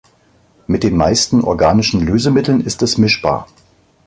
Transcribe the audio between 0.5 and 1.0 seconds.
Mit den